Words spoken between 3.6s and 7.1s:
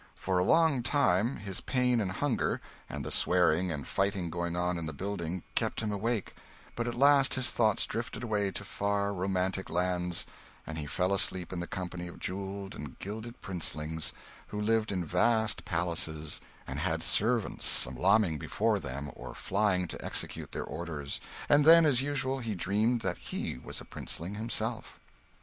and fighting going on in the building, kept him awake; but at